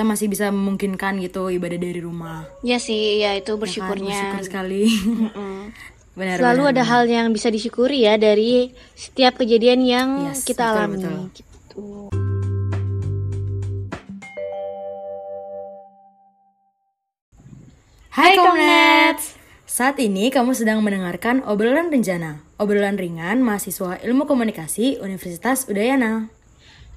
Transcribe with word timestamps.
kita 0.00 0.08
masih 0.16 0.32
bisa 0.32 0.48
memungkinkan 0.48 1.20
gitu 1.20 1.52
ibadah 1.52 1.76
dari 1.76 2.00
rumah. 2.00 2.48
Ya 2.64 2.80
sih, 2.80 3.20
ya 3.20 3.36
itu 3.36 3.52
Ya 3.52 3.52
kan? 3.52 3.60
bersyukurnya. 3.60 4.16
Bersyukur 4.16 4.42
sekali. 4.48 4.88
Mm. 4.88 5.76
benar. 6.16 6.36
Selalu 6.40 6.62
benar, 6.64 6.72
ada 6.72 6.80
benar. 6.80 6.88
hal 6.88 7.02
yang 7.04 7.26
bisa 7.36 7.52
disyukuri 7.52 8.08
ya 8.08 8.16
dari 8.16 8.72
setiap 8.96 9.36
kejadian 9.36 9.84
yang 9.84 10.08
Yes, 10.32 10.48
kita 10.48 10.72
betul, 10.72 10.80
alami. 10.80 10.96
betul. 10.96 11.16
Gitu. 11.36 11.84
Hai 18.08 18.32
Hai, 18.32 18.40
Komnets! 18.40 19.36
Saat 19.68 20.00
ini 20.00 20.32
kamu 20.32 20.56
sedang 20.56 20.80
mendengarkan 20.80 21.44
obrolan 21.44 21.92
rencana, 21.92 22.40
obrolan 22.56 22.96
ringan 22.96 23.44
mahasiswa 23.44 24.00
ilmu 24.00 24.24
komunikasi 24.24 24.96
Universitas 25.04 25.68
Udayana. 25.68 26.32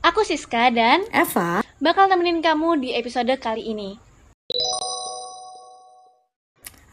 Aku 0.03 0.19
Siska 0.21 0.67
dan 0.69 1.07
Eva, 1.15 1.63
bakal 1.79 2.11
temenin 2.11 2.43
kamu 2.43 2.75
di 2.83 2.89
episode 2.91 3.31
kali 3.39 3.71
ini. 3.71 3.95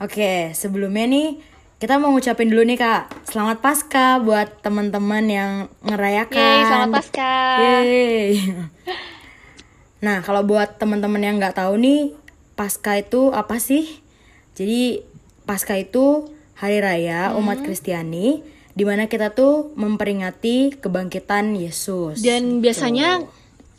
oke 0.01 0.57
sebelumnya 0.57 1.05
nih 1.05 1.29
kita 1.77 2.01
mau 2.01 2.09
ngucapin 2.15 2.49
dulu 2.49 2.63
nih 2.65 2.79
kak, 2.79 3.11
selamat 3.29 3.59
pasca 3.61 4.17
buat 4.21 4.63
teman-teman 4.63 5.25
yang 5.27 5.53
ngerayakan. 5.83 6.39
Yeay, 6.39 6.63
selamat 6.69 6.91
pasca. 6.93 7.33
Yeay. 7.59 8.29
Nah, 10.01 10.25
kalau 10.25 10.41
buat 10.41 10.81
teman-teman 10.81 11.21
yang 11.21 11.37
nggak 11.37 11.61
tahu 11.61 11.77
nih, 11.77 12.17
Pasca 12.57 12.97
itu 12.97 13.37
apa 13.37 13.61
sih? 13.61 14.01
Jadi, 14.57 15.05
Pasca 15.45 15.77
itu 15.77 16.25
hari 16.57 16.81
raya 16.81 17.29
Hmm. 17.29 17.45
umat 17.45 17.61
Kristiani 17.61 18.41
di 18.75 18.85
mana 18.87 19.11
kita 19.11 19.35
tuh 19.35 19.75
memperingati 19.75 20.79
kebangkitan 20.79 21.59
Yesus. 21.59 22.23
Dan 22.23 22.63
biasanya 22.63 23.25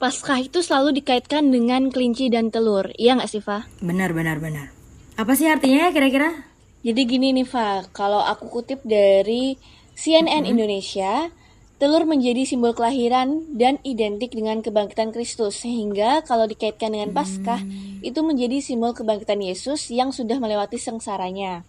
Paskah 0.01 0.41
itu 0.41 0.65
selalu 0.65 0.97
dikaitkan 0.97 1.53
dengan 1.53 1.93
kelinci 1.93 2.33
dan 2.33 2.49
telur. 2.49 2.89
Iya 2.97 3.21
nggak 3.21 3.29
sih, 3.29 3.37
Fa? 3.37 3.69
benar 3.85 4.17
benar 4.17 4.41
benar. 4.41 4.73
Apa 5.13 5.37
sih 5.37 5.45
artinya 5.45 5.85
ya 5.85 5.89
kira-kira? 5.93 6.49
Jadi 6.81 7.01
gini 7.05 7.29
nih, 7.37 7.45
Fa. 7.45 7.85
Kalau 7.93 8.17
aku 8.25 8.49
kutip 8.49 8.81
dari 8.81 9.53
CNN 9.93 10.49
Indonesia, 10.49 11.29
telur 11.77 12.09
menjadi 12.09 12.49
simbol 12.49 12.73
kelahiran 12.73 13.45
dan 13.53 13.77
identik 13.85 14.33
dengan 14.33 14.65
kebangkitan 14.65 15.13
Kristus. 15.13 15.61
Sehingga 15.61 16.25
kalau 16.25 16.49
dikaitkan 16.49 16.97
dengan 16.97 17.13
Paskah, 17.13 17.61
itu 18.01 18.17
menjadi 18.25 18.57
simbol 18.57 18.97
kebangkitan 18.97 19.37
Yesus 19.37 19.93
yang 19.93 20.09
sudah 20.09 20.41
melewati 20.41 20.81
sengsaranya. 20.81 21.61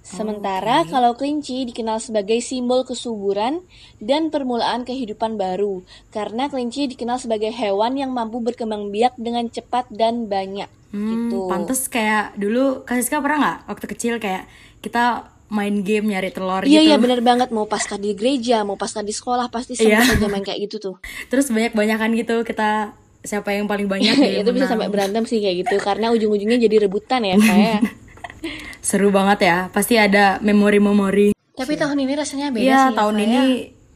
Sementara 0.00 0.82
kalau 0.88 1.12
kelinci 1.12 1.68
dikenal 1.68 2.00
sebagai 2.00 2.40
simbol 2.40 2.82
kesuburan 2.82 3.60
dan 4.00 4.32
permulaan 4.32 4.82
kehidupan 4.82 5.36
baru, 5.36 5.84
karena 6.08 6.48
kelinci 6.48 6.88
dikenal 6.88 7.20
sebagai 7.20 7.52
hewan 7.52 7.94
yang 7.94 8.10
mampu 8.10 8.40
berkembang 8.40 8.88
biak 8.88 9.14
dengan 9.14 9.46
cepat 9.46 9.86
dan 9.92 10.26
banyak. 10.26 10.66
Hmm, 10.90 11.30
gitu. 11.30 11.46
pantes 11.46 11.86
kayak 11.86 12.34
dulu 12.34 12.82
Kasiska 12.82 13.22
pernah 13.22 13.38
nggak 13.38 13.58
waktu 13.70 13.86
kecil 13.94 14.14
kayak 14.18 14.50
kita 14.82 15.30
main 15.46 15.86
game 15.86 16.10
nyari 16.10 16.34
telur 16.34 16.66
Iya 16.66 16.82
gitu. 16.82 16.88
iya 16.90 16.96
bener 16.98 17.22
banget 17.22 17.54
mau 17.54 17.66
pasca 17.66 17.94
di 17.94 18.10
gereja 18.10 18.66
mau 18.66 18.74
pasca 18.74 18.98
di 18.98 19.14
sekolah 19.14 19.54
pasti 19.54 19.78
Iya. 19.78 20.02
sempat 20.02 20.18
aja 20.18 20.26
main 20.26 20.42
kayak 20.42 20.66
gitu 20.66 20.76
tuh. 20.82 20.94
Terus 21.30 21.46
banyak-banyakan 21.50 22.10
gitu 22.18 22.42
kita 22.42 22.98
siapa 23.22 23.54
yang 23.54 23.70
paling 23.70 23.86
banyak 23.86 24.18
itu 24.42 24.50
bisa 24.50 24.66
sampai 24.66 24.90
berantem 24.90 25.22
sih 25.22 25.38
kayak 25.38 25.62
gitu 25.62 25.76
karena 25.78 26.10
ujung-ujungnya 26.10 26.58
jadi 26.58 26.90
rebutan 26.90 27.22
ya 27.22 27.38
kayak. 27.38 27.80
Seru 28.80 29.08
banget 29.08 29.38
ya. 29.42 29.58
Pasti 29.68 29.94
ada 29.94 30.40
memori-memori. 30.40 31.32
Tapi 31.52 31.72
tahun 31.74 31.98
ini 31.98 32.12
rasanya 32.14 32.48
beda 32.48 32.62
Iya, 32.62 32.80
sih. 32.80 32.86
ya, 32.86 32.96
tahun 32.96 33.14
Fa, 33.14 33.20
ini 33.20 33.36
ya. 33.36 33.44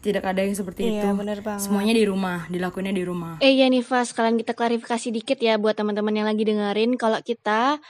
tidak 0.01 0.25
ada 0.27 0.41
yang 0.41 0.53
seperti 0.53 0.81
Iya, 0.85 1.01
itu. 1.01 1.09
bener 1.15 1.39
banget. 1.41 1.61
Semuanya 1.63 1.93
di 1.93 2.05
rumah, 2.05 2.39
dilakuinnya 2.47 2.93
di 2.93 3.03
rumah. 3.03 3.33
Eh 3.39 3.53
ya 3.55 3.67
nih 3.67 3.81
Fa, 3.81 4.03
sekalian 4.03 4.37
kita 4.37 4.53
klarifikasi 4.53 5.09
dikit 5.11 5.39
ya 5.39 5.57
buat 5.57 5.73
teman-teman 5.73 6.13
yang 6.15 6.27
lagi 6.27 6.43
dengerin 6.43 6.95
kalau 6.95 7.17
kita 7.19 7.81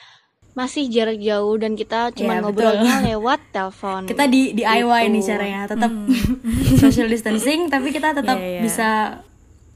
masih 0.54 0.86
jarak 0.86 1.18
jauh 1.18 1.58
dan 1.58 1.74
kita 1.74 2.14
cuma 2.14 2.38
Iya, 2.38 2.40
ngobrolnya 2.40 2.94
lewat 3.04 3.40
telepon. 3.50 4.06
Kita 4.06 4.24
di 4.24 4.54
DIY 4.54 5.02
nih 5.04 5.18
Gitu. 5.18 5.28
caranya, 5.28 5.60
tetap 5.66 5.90
social 6.78 7.10
distancing 7.10 7.66
tapi 7.66 7.90
kita 7.90 8.14
tetap 8.14 8.38
Iya, 8.38 8.46
iya. 8.48 8.60
bisa 8.62 8.88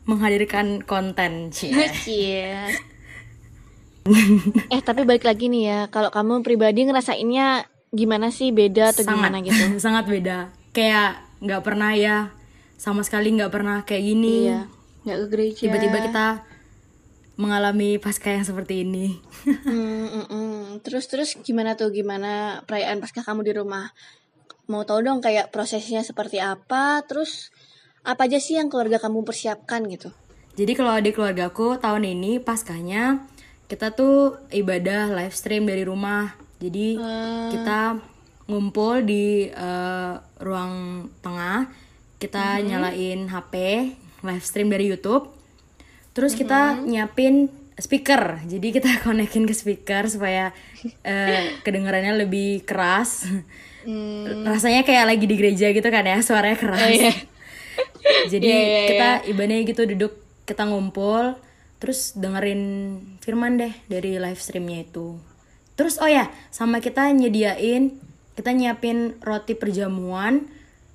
menghadirkan 0.05 0.81
konten. 0.81 1.51
Cie. 1.51 1.75
Cie. 1.99 2.55
eh 4.75 4.81
tapi 4.83 5.05
balik 5.05 5.25
lagi 5.25 5.49
nih 5.49 5.63
ya, 5.65 5.81
kalau 5.93 6.09
kamu 6.13 6.41
pribadi 6.43 6.85
ngerasainnya 6.85 7.69
gimana 7.89 8.29
sih 8.29 8.53
beda 8.53 8.93
atau 8.93 9.05
sangat 9.05 9.17
gimana 9.17 9.37
gitu? 9.45 9.63
sangat 9.85 10.05
beda. 10.09 10.39
Kayak 10.77 11.25
nggak 11.39 11.63
pernah 11.65 11.93
ya 11.95 12.17
sama 12.79 13.03
sekali 13.03 13.35
nggak 13.35 13.53
pernah 13.53 13.77
kayak 13.83 14.05
gini. 14.05 14.37
Iya, 14.49 14.61
nggak 15.07 15.17
ke 15.17 15.27
gereja. 15.33 15.63
Tiba-tiba 15.67 15.99
kita 16.11 16.27
mengalami 17.39 18.03
pasca 18.03 18.35
yang 18.35 18.45
seperti 18.45 18.83
ini. 18.83 19.07
Hmm, 19.49 20.07
mm, 20.11 20.27
mm. 20.29 20.63
Terus 20.85 21.07
terus 21.09 21.31
gimana 21.41 21.79
tuh 21.79 21.95
gimana 21.95 22.61
perayaan 22.67 23.01
pasca 23.01 23.23
kamu 23.23 23.47
di 23.47 23.53
rumah? 23.55 23.95
Mau 24.69 24.85
tahu 24.85 25.01
dong 25.01 25.25
kayak 25.25 25.49
prosesnya 25.55 26.05
seperti 26.05 26.43
apa? 26.43 27.01
Terus 27.09 27.49
apa 28.05 28.29
aja 28.29 28.37
sih 28.37 28.61
yang 28.61 28.69
keluarga 28.69 29.01
kamu 29.01 29.25
persiapkan 29.25 29.87
gitu? 29.89 30.13
Jadi 30.59 30.73
kalau 30.75 30.99
di 30.99 31.15
keluargaku 31.15 31.79
tahun 31.79 32.19
ini 32.19 32.43
paskanya 32.43 33.23
kita 33.69 33.93
tuh 33.93 34.41
ibadah 34.51 35.13
live 35.13 35.33
stream 35.33 35.65
dari 35.65 35.85
rumah. 35.85 36.33
Jadi 36.59 36.97
Hmm. 36.97 37.53
kita 37.53 37.81
ngumpul 38.49 39.05
di 39.05 39.47
eh, 39.47 40.13
ruang 40.41 40.73
tengah, 41.21 41.69
kita 42.17 42.65
nyalain 42.65 43.29
HP 43.29 43.55
live 44.25 44.43
stream 44.43 44.67
dari 44.67 44.89
YouTube. 44.89 45.29
Terus 46.11 46.33
kita 46.35 46.81
nyiapin 46.83 47.47
speaker. 47.79 48.43
Jadi 48.43 48.75
kita 48.75 48.91
konekin 49.07 49.45
ke 49.45 49.55
speaker 49.55 50.09
supaya 50.09 50.51
eh, 51.05 51.61
kedengarannya 51.63 52.19
lebih 52.19 52.65
keras. 52.65 53.29
Rasanya 54.45 54.83
kayak 54.83 55.07
lagi 55.07 55.25
di 55.25 55.37
gereja 55.37 55.71
gitu 55.71 55.87
kan 55.89 56.03
ya, 56.03 56.19
suaranya 56.19 56.59
keras. 56.59 57.15
Jadi 58.33 58.49
Iya, 58.49 58.59
iya, 58.59 58.81
kita 58.89 59.09
ibadahnya 59.31 59.63
gitu 59.65 59.83
duduk 59.87 60.13
kita 60.43 60.67
ngumpul 60.67 61.37
terus 61.79 62.15
dengerin 62.19 62.63
firman 63.23 63.59
deh 63.59 63.75
dari 63.87 64.19
live 64.19 64.39
streamnya 64.39 64.83
itu. 64.87 65.19
Terus 65.79 66.03
oh 66.03 66.11
ya 66.11 66.31
sama 66.51 66.83
kita 66.83 67.11
nyediain 67.15 67.95
kita 68.35 68.55
nyiapin 68.55 69.19
roti 69.23 69.59
perjamuan 69.59 70.47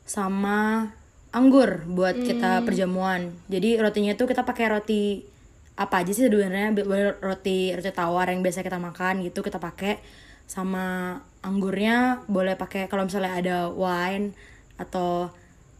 sama 0.03 0.91
anggur 1.31 1.83
buat 1.88 2.16
kita 2.19 2.63
perjamuan. 2.67 3.35
Jadi 3.47 3.79
rotinya 3.79 4.16
tuh 4.16 4.27
kita 4.31 4.47
pakai 4.47 4.71
roti 4.71 5.33
apa 5.73 6.05
aja 6.05 6.13
sih 6.13 6.29
sebenarnya 6.29 6.69
roti 7.17 7.73
roti 7.73 7.91
tawar 7.91 8.29
yang 8.29 8.45
biasa 8.45 8.61
kita 8.61 8.77
makan 8.77 9.25
gitu 9.25 9.41
kita 9.41 9.57
pakai 9.57 9.97
sama 10.45 11.17
anggurnya 11.41 12.21
boleh 12.29 12.53
pakai 12.53 12.85
kalau 12.85 13.09
misalnya 13.09 13.33
ada 13.33 13.57
wine 13.73 14.38
atau 14.77 15.33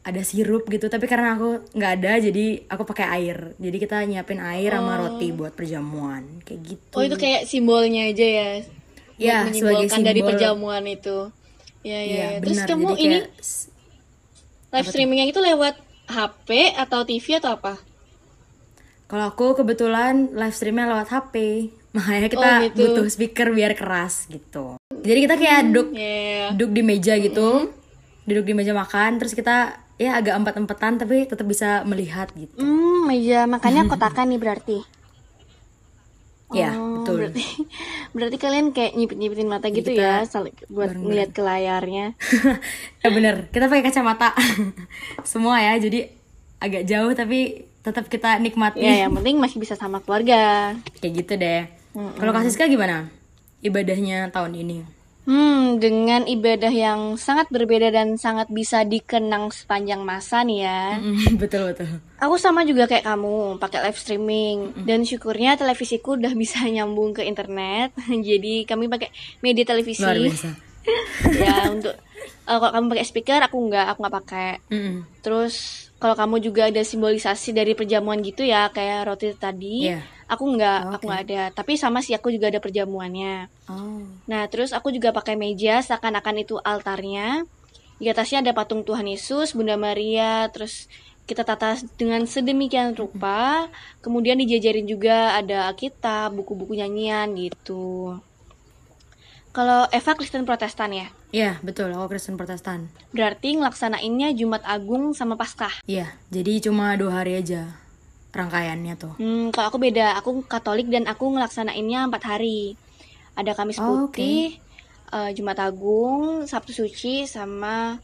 ada 0.04 0.20
sirup 0.20 0.68
gitu 0.68 0.86
tapi 0.86 1.08
karena 1.08 1.34
aku 1.34 1.64
nggak 1.72 1.92
ada 1.98 2.20
jadi 2.20 2.46
aku 2.68 2.84
pakai 2.84 3.08
air 3.14 3.38
jadi 3.56 3.78
kita 3.78 3.98
nyiapin 4.04 4.38
air 4.38 4.72
sama 4.74 5.00
roti 5.00 5.32
buat 5.32 5.52
perjamuan 5.52 6.44
kayak 6.44 6.60
gitu 6.62 6.94
Oh 6.94 7.02
itu 7.02 7.16
kayak 7.16 7.46
simbolnya 7.46 8.06
aja 8.06 8.28
ya? 8.28 8.50
Ya, 9.16 9.38
sebagai 9.46 9.54
menyimbolkan 9.88 10.02
dari 10.02 10.20
simbol. 10.20 10.30
perjamuan 10.30 10.84
itu. 10.84 11.18
Ya 11.82 11.94
ya. 11.94 12.04
Iya, 12.04 12.26
ya. 12.26 12.40
Terus 12.42 12.58
benar. 12.58 12.68
kamu 12.68 12.88
Jadi 12.90 13.00
ini 13.00 13.16
kayak 13.16 13.28
live 14.74 14.88
streamingnya 14.90 15.28
itu 15.28 15.40
lewat 15.40 15.76
HP 16.06 16.50
atau 16.76 17.00
TV 17.04 17.26
atau 17.38 17.52
apa? 17.54 17.74
kalau 19.06 19.30
aku 19.30 19.54
kebetulan 19.56 20.34
live 20.34 20.52
streamnya 20.52 20.90
lewat 20.90 21.08
HP 21.08 21.34
makanya 21.96 22.28
kita 22.28 22.50
Oh, 22.50 22.60
gitu. 22.66 22.82
butuh 22.90 23.06
speaker 23.08 23.48
biar 23.52 23.72
keras 23.74 24.26
gitu 24.26 24.82
jadi 24.98 25.20
kita 25.22 25.36
kayak 25.38 25.60
duduk 25.70 25.88
Ya. 25.94 26.50
duduk 26.52 26.72
di 26.72 26.82
meja 26.82 27.14
gitu 27.16 27.70
duduk 28.24 28.44
di 28.44 28.54
meja 28.54 28.74
makan 28.74 29.22
terus 29.22 29.32
kita 29.32 29.83
ya 29.96 30.18
agak 30.18 30.36
empat-empatan 30.36 31.00
tapi 31.00 31.26
tetap 31.26 31.46
bisa 31.46 31.86
melihat 31.86 32.30
gitu. 32.34 32.54
Hmm, 32.58 33.06
meja 33.06 33.46
makannya 33.46 33.86
kotakan 33.92 34.30
nih 34.30 34.42
berarti. 34.42 34.80
ya 36.54 36.70
Oh, 36.78 37.02
betul. 37.02 37.18
Berarti, 37.18 37.46
berarti 38.16 38.38
kalian 38.38 38.66
kayak 38.72 38.94
nyipit-nyipitin 38.94 39.50
mata 39.50 39.74
gitu 39.74 39.90
kita 39.90 40.22
ya, 40.22 40.30
sal- 40.30 40.54
buat 40.70 40.94
ngeliat 40.94 41.34
ke 41.34 41.42
layarnya. 41.42 42.14
ya 43.04 43.10
bener 43.10 43.50
kita 43.50 43.66
pakai 43.66 43.84
kacamata. 43.84 44.38
Semua 45.26 45.58
ya 45.58 45.82
jadi 45.82 46.14
agak 46.62 46.86
jauh 46.86 47.12
tapi 47.12 47.66
tetap 47.82 48.08
kita 48.08 48.38
nikmati. 48.38 48.80
Ya, 48.80 49.10
yang 49.10 49.14
penting 49.18 49.42
masih 49.42 49.58
bisa 49.60 49.74
sama 49.76 50.00
keluarga. 50.00 50.72
kayak 51.02 51.14
gitu 51.20 51.34
deh. 51.36 51.68
Kalau 51.94 52.32
Kasiska 52.32 52.66
gimana 52.66 53.10
ibadahnya 53.60 54.30
tahun 54.30 54.54
ini 54.56 54.82
Hmm, 55.24 55.80
dengan 55.80 56.28
ibadah 56.28 56.68
yang 56.68 57.16
sangat 57.16 57.48
berbeda 57.48 57.96
dan 57.96 58.20
sangat 58.20 58.52
bisa 58.52 58.84
dikenang 58.84 59.56
sepanjang 59.56 60.04
masa 60.04 60.44
nih 60.44 60.68
ya. 60.68 61.00
Mm, 61.00 61.40
betul 61.42 61.72
betul 61.72 61.88
Aku 62.20 62.36
sama 62.36 62.68
juga 62.68 62.88
kayak 62.92 63.08
kamu, 63.08 63.56
pakai 63.56 63.88
live 63.88 64.00
streaming. 64.00 64.58
Dan 64.84 65.08
syukurnya 65.08 65.56
televisiku 65.56 66.20
udah 66.20 66.36
bisa 66.36 66.60
nyambung 66.76 67.16
ke 67.16 67.24
internet. 67.24 67.96
Jadi 68.30 68.68
kami 68.68 68.92
pakai 68.92 69.12
media 69.40 69.64
televisi. 69.64 70.04
luar 70.04 70.20
biasa 70.20 70.74
ya 71.32 71.72
untuk 71.72 71.96
eh, 72.44 72.58
kalau 72.60 72.72
kamu 72.72 72.86
pakai 72.96 73.08
speaker, 73.08 73.40
aku 73.40 73.58
nggak, 73.72 73.86
aku 73.94 73.98
nggak 74.04 74.16
pakai. 74.24 74.50
Mm-mm. 74.72 74.96
Terus 75.24 75.88
kalau 76.00 76.16
kamu 76.20 76.36
juga 76.44 76.68
ada 76.68 76.84
simbolisasi 76.84 77.56
dari 77.56 77.72
perjamuan 77.76 78.20
gitu 78.20 78.44
ya, 78.44 78.68
kayak 78.72 79.08
roti 79.08 79.32
tadi. 79.40 79.88
Iya. 79.88 80.00
Aku 80.34 80.50
nggak, 80.50 80.80
Oh, 80.84 80.92
aku 80.98 81.04
nggak 81.08 81.24
ada. 81.30 81.42
Tapi 81.54 81.78
sama 81.78 82.02
sih 82.02 82.14
aku 82.14 82.30
juga 82.30 82.50
ada 82.50 82.58
perjamuannya. 82.58 83.48
Oh. 83.70 84.02
Nah, 84.26 84.44
terus 84.50 84.74
aku 84.74 84.90
juga 84.90 85.14
pakai 85.14 85.38
meja 85.38 85.80
seakan-akan 85.80 86.42
itu 86.42 86.58
altarnya. 86.60 87.46
Di 88.02 88.10
atasnya 88.10 88.42
ada 88.42 88.52
patung 88.52 88.82
Tuhan 88.82 89.06
Yesus, 89.06 89.54
Bunda 89.54 89.78
Maria, 89.78 90.50
terus 90.50 90.90
kita 91.24 91.48
tata 91.48 91.78
dengan 91.96 92.26
sedemikian 92.26 92.98
rupa. 92.98 93.70
Kemudian 94.04 94.36
dijajarin 94.42 94.84
juga 94.84 95.38
ada 95.38 95.72
Alkitab, 95.72 96.34
buku-buku 96.34 96.76
nyanyian 96.76 97.32
gitu. 97.38 98.20
Kalau 99.54 99.86
Eva 99.94 100.12
Kristen 100.18 100.50
Protestan 100.50 100.90
ya, 100.92 101.08
Iya, 101.30 101.58
betul. 101.62 101.94
Aku 101.94 102.10
Kristen 102.10 102.38
Protestan. 102.38 102.90
berarti 103.14 103.58
ngelaksanainnya 103.58 104.34
Jumat 104.34 104.62
Agung 104.66 105.14
sama 105.14 105.34
Paskah. 105.34 105.82
Iya, 105.86 106.10
jadi 106.34 106.62
cuma 106.62 106.94
dua 106.98 107.22
hari 107.22 107.38
aja 107.38 107.74
rangkaiannya 108.34 108.94
tuh. 108.98 109.14
Hmm, 109.22 109.54
kalau 109.54 109.70
aku 109.70 109.78
beda, 109.80 110.18
aku 110.18 110.42
Katolik 110.50 110.90
dan 110.90 111.06
aku 111.06 111.30
ngelaksanainnya 111.38 112.10
empat 112.10 112.26
hari. 112.26 112.74
Ada 113.38 113.54
Kamis 113.54 113.78
Oh, 113.78 114.10
Putih, 114.10 114.58
eh, 115.14 115.30
Jumat 115.38 115.62
Agung, 115.62 116.50
Sabtu 116.50 116.74
Suci, 116.74 117.30
sama 117.30 118.02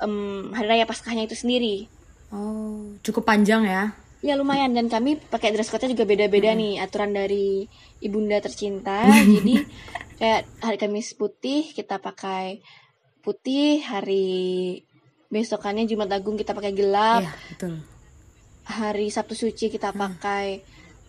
em, 0.00 0.52
Hari 0.52 0.66
Raya 0.66 0.84
Paskahnya 0.88 1.28
itu 1.28 1.36
sendiri. 1.36 1.88
Oh, 2.32 2.96
cukup 3.04 3.28
panjang 3.28 3.64
ya. 3.64 3.92
Ya 4.24 4.34
lumayan 4.34 4.72
dan 4.74 4.88
kami 4.90 5.20
pakai 5.20 5.52
dress 5.54 5.70
code-nya 5.70 5.92
juga 5.94 6.08
beda-beda 6.08 6.50
nih 6.56 6.80
aturan 6.82 7.12
dari 7.12 7.68
ibunda 8.00 8.40
tercinta. 8.40 9.04
Jadi 9.36 9.62
kayak 10.16 10.48
hari 10.64 10.76
Kamis 10.80 11.12
Putih 11.14 11.70
kita 11.76 12.00
pakai 12.00 12.64
putih, 13.20 13.84
hari 13.84 14.80
besokannya 15.28 15.84
Jumat 15.84 16.10
Agung 16.14 16.38
kita 16.38 16.54
pakai 16.54 16.70
gelap, 16.70 17.26
Iya, 17.26 17.32
betul. 17.50 17.74
Hari 18.66 19.08
Sabtu 19.08 19.32
Suci 19.32 19.70
kita 19.70 19.94
pakai 19.94 20.60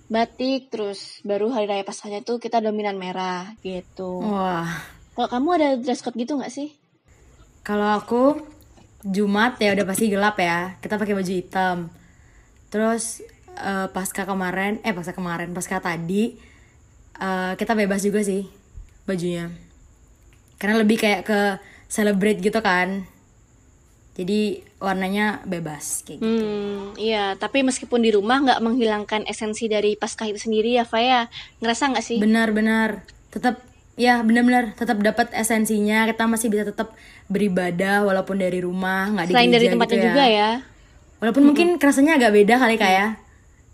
batik, 0.07 0.69
terus 0.69 1.19
baru 1.21 1.49
hari 1.49 1.67
raya 1.67 1.83
Paskahnya 1.83 2.21
tuh 2.21 2.37
kita 2.37 2.61
dominan 2.61 2.95
merah 2.95 3.57
gitu. 3.59 4.21
Wah, 4.23 4.69
Kalau 5.11 5.27
kamu 5.27 5.47
ada 5.57 5.69
dress 5.75 5.99
code 5.99 6.15
gitu 6.15 6.37
nggak 6.37 6.53
sih? 6.53 6.69
kalau 7.61 7.99
aku 7.99 8.39
Jumat 9.03 9.59
ya 9.59 9.75
udah 9.75 9.83
pasti 9.83 10.07
gelap 10.07 10.39
ya. 10.39 10.79
Kita 10.79 10.95
pakai 10.95 11.11
baju 11.11 11.27
hitam. 11.27 11.77
Terus 12.71 13.19
eh, 13.53 13.87
pasca 13.91 14.23
kemarin, 14.23 14.79
eh 14.87 14.95
pasca 14.95 15.11
kemarin, 15.11 15.51
pasca 15.51 15.83
tadi 15.83 16.31
eh, 17.17 17.53
kita 17.59 17.75
bebas 17.75 18.07
juga 18.07 18.23
sih 18.23 18.47
bajunya. 19.03 19.51
Karena 20.55 20.79
lebih 20.79 20.95
kayak 20.95 21.21
ke 21.27 21.39
celebrate 21.87 22.39
gitu 22.39 22.63
kan. 22.63 23.03
Jadi 24.17 24.65
warnanya 24.81 25.45
bebas 25.45 26.01
kayak 26.01 26.25
gitu. 26.25 26.25
Hmm, 26.25 26.97
iya. 26.97 27.37
Tapi 27.37 27.61
meskipun 27.61 28.01
di 28.01 28.09
rumah 28.09 28.41
nggak 28.41 28.59
menghilangkan 28.65 29.29
esensi 29.29 29.69
dari 29.69 29.93
Paskah 29.93 30.25
itu 30.25 30.41
sendiri 30.41 30.73
ya, 30.73 30.89
Faya. 30.89 31.29
Ngerasa 31.61 31.93
nggak 31.93 32.05
sih? 32.05 32.17
Benar-benar 32.17 33.05
tetap 33.29 33.61
ya 33.93 34.25
benar-benar 34.25 34.73
tetap 34.73 34.97
dapat 35.05 35.29
esensinya. 35.37 36.09
Kita 36.09 36.25
masih 36.25 36.49
bisa 36.49 36.65
tetap 36.65 36.97
beribadah 37.29 38.01
walaupun 38.09 38.41
dari 38.41 38.57
rumah, 38.57 39.13
nggak 39.13 39.25
di 39.29 39.33
Selain 39.37 39.53
dari 39.53 39.65
tempatnya 39.69 39.97
gitu 40.01 40.09
juga 40.09 40.25
ya. 40.25 40.49
Walaupun 41.21 41.43
mungkin 41.45 41.67
kerasanya 41.77 42.17
agak 42.17 42.33
beda 42.33 42.55
kali 42.57 42.75
kak 42.81 42.89
ya. 42.89 43.07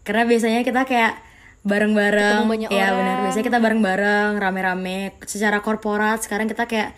Karena 0.03 0.23
biasanya 0.27 0.59
kita 0.67 0.83
kayak 0.83 1.23
bareng-bareng. 1.63 2.43
Ya 2.67 2.91
orang. 2.91 2.95
benar. 2.99 3.15
Biasanya 3.27 3.45
kita 3.47 3.59
bareng-bareng, 3.63 4.31
rame-rame. 4.43 5.15
Secara 5.23 5.63
korporat 5.63 6.19
sekarang 6.19 6.51
kita 6.51 6.67
kayak 6.67 6.91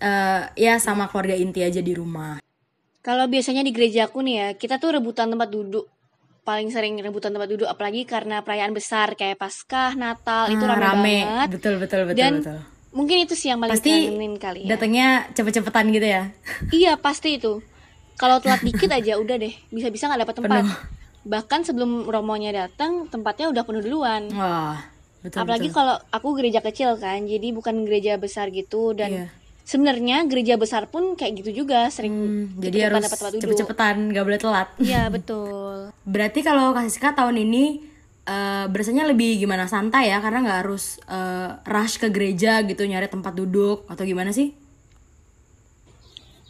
eh, 0.00 0.42
ya 0.60 0.76
sama 0.76 1.08
keluarga 1.08 1.32
inti 1.32 1.64
aja 1.64 1.80
di 1.80 1.96
rumah. 1.96 2.44
Kalau 3.04 3.28
biasanya 3.28 3.60
di 3.60 3.68
gereja 3.68 4.08
aku 4.08 4.24
nih 4.24 4.34
ya, 4.40 4.48
kita 4.56 4.80
tuh 4.80 4.96
rebutan 4.96 5.28
tempat 5.28 5.52
duduk. 5.52 5.84
Paling 6.40 6.72
sering 6.72 6.96
rebutan 7.00 7.36
tempat 7.36 7.52
duduk 7.52 7.68
apalagi 7.68 8.08
karena 8.08 8.40
perayaan 8.40 8.72
besar 8.72 9.12
kayak 9.12 9.36
Paskah, 9.36 9.92
Natal 9.92 10.48
itu 10.48 10.64
Ah, 10.64 10.76
rame, 10.76 11.20
banget. 11.20 11.48
Betul 11.56 11.76
betul 11.76 12.08
betul 12.08 12.16
Dan 12.16 12.32
betul. 12.40 12.58
mungkin 12.96 13.16
itu 13.28 13.36
sih 13.36 13.52
yang 13.52 13.60
paling 13.60 13.76
Pasti 13.76 13.92
kangenin 14.08 14.34
kali 14.40 14.60
ya. 14.64 14.68
Datangnya 14.72 15.08
cepet-cepetan 15.36 15.84
gitu 15.92 16.06
ya. 16.08 16.22
Iya, 16.72 16.92
pasti 16.96 17.36
itu. 17.36 17.60
Kalau 18.16 18.40
telat 18.40 18.64
dikit 18.64 18.88
aja 18.88 19.16
udah 19.22 19.36
deh, 19.36 19.52
bisa-bisa 19.68 20.08
nggak 20.08 20.20
dapat 20.24 20.34
tempat. 20.40 20.64
Penuh. 20.64 20.76
Bahkan 21.24 21.60
sebelum 21.64 21.90
romonya 22.08 22.56
datang, 22.56 23.08
tempatnya 23.08 23.52
udah 23.52 23.62
penuh 23.64 23.84
duluan. 23.84 24.28
Wah, 24.32 24.80
betul 25.20 25.44
Apalagi 25.44 25.68
kalau 25.72 25.96
aku 26.08 26.28
gereja 26.36 26.60
kecil 26.60 26.96
kan, 26.96 27.24
jadi 27.24 27.52
bukan 27.52 27.84
gereja 27.84 28.16
besar 28.16 28.48
gitu 28.48 28.96
dan 28.96 29.12
Iya. 29.12 29.26
Sebenarnya 29.64 30.28
gereja 30.28 30.54
besar 30.60 30.86
pun 30.92 31.16
kayak 31.16 31.40
gitu 31.42 31.64
juga 31.64 31.88
sering 31.88 32.14
Hmm, 32.14 32.60
jadi 32.60 32.92
harus 32.92 33.08
cepet-cepetan, 33.08 34.12
nggak 34.12 34.24
boleh 34.24 34.40
telat. 34.40 34.68
Iya 34.76 35.08
betul. 35.14 35.90
Berarti 36.04 36.40
kalau 36.44 36.76
Kasiska 36.76 37.16
tahun 37.16 37.40
ini 37.42 37.92
eh 38.24 38.64
berasanya 38.72 39.04
lebih 39.04 39.36
gimana 39.36 39.68
santai 39.68 40.08
ya 40.08 40.16
karena 40.24 40.40
nggak 40.40 40.58
harus 40.64 40.96
eh, 41.04 41.50
rush 41.68 42.00
ke 42.00 42.08
gereja 42.08 42.64
gitu 42.64 42.88
nyari 42.88 43.08
tempat 43.08 43.36
duduk 43.36 43.84
atau 43.88 44.04
gimana 44.04 44.32
sih? 44.32 44.56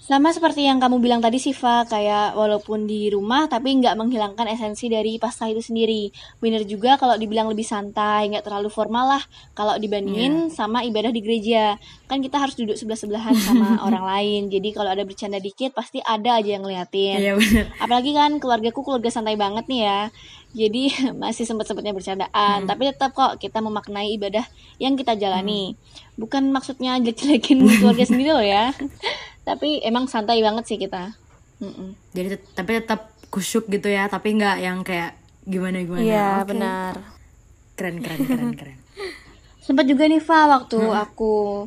Sama 0.05 0.37
seperti 0.37 0.69
yang 0.69 0.85
kamu 0.85 1.01
bilang 1.01 1.25
tadi 1.25 1.41
Siva, 1.41 1.89
kayak 1.89 2.37
walaupun 2.37 2.85
di 2.85 3.09
rumah 3.09 3.49
tapi 3.49 3.73
nggak 3.81 3.97
menghilangkan 3.97 4.45
esensi 4.53 4.93
dari 4.93 5.17
Paskah 5.17 5.49
itu 5.49 5.65
sendiri. 5.65 6.13
Bener 6.45 6.61
juga 6.69 7.01
kalau 7.01 7.17
dibilang 7.17 7.49
lebih 7.49 7.65
santai, 7.65 8.29
nggak 8.29 8.45
terlalu 8.45 8.69
formal 8.69 9.17
lah 9.17 9.25
kalau 9.57 9.81
dibandingin 9.81 10.53
sama 10.53 10.85
ibadah 10.85 11.09
di 11.09 11.25
gereja. 11.25 11.81
Kan 12.05 12.21
kita 12.21 12.37
harus 12.37 12.53
duduk 12.53 12.77
sebelah-sebelahan 12.77 13.33
sama 13.33 13.81
orang 13.89 14.05
lain. 14.05 14.53
Jadi 14.53 14.77
kalau 14.77 14.93
ada 14.93 15.09
bercanda 15.09 15.41
dikit 15.41 15.73
pasti 15.73 16.05
ada 16.05 16.37
aja 16.37 16.53
yang 16.53 16.69
ngeliatin. 16.69 17.25
Iya 17.25 17.33
benar. 17.41 17.65
Apalagi 17.81 18.13
kan 18.13 18.37
keluargaku 18.37 18.85
keluarga 18.85 19.09
santai 19.09 19.41
banget 19.41 19.65
nih 19.73 19.89
ya. 19.89 20.01
Jadi 20.53 20.83
masih 21.25 21.49
sempet-sempetnya 21.49 21.97
bercandaan, 21.97 22.69
tapi 22.69 22.93
tetap 22.93 23.17
kok 23.17 23.41
kita 23.41 23.65
memaknai 23.65 24.13
ibadah 24.21 24.45
yang 24.77 25.01
kita 25.01 25.17
jalani. 25.17 25.81
Bukan 26.21 26.53
maksudnya 26.53 27.01
jelek-jelekin 27.01 27.65
keluarga 27.81 28.05
sendiri 28.05 28.37
loh 28.37 28.45
ya. 28.45 28.69
Tapi 29.45 29.81
emang 29.81 30.09
santai 30.09 30.41
banget 30.41 30.65
sih 30.65 30.79
kita. 30.81 31.13
Mm-mm. 31.61 31.95
Jadi 32.11 32.37
tet- 32.37 32.51
tapi 32.53 32.71
tetap 32.81 33.13
kusyuk 33.29 33.69
gitu 33.69 33.87
ya, 33.87 34.09
tapi 34.09 34.35
nggak 34.35 34.57
yang 34.59 34.81
kayak 34.83 35.15
gimana 35.45 35.81
gimana. 35.81 36.03
Iya 36.03 36.27
Oke. 36.41 36.49
benar. 36.51 36.95
Keren 37.75 37.97
keren 38.01 38.21
keren 38.25 38.51
keren. 38.61 38.79
Sempat 39.61 39.85
juga 39.85 40.05
nih 40.05 40.21
Fa 40.21 40.45
waktu 40.47 40.77
aku 40.77 41.65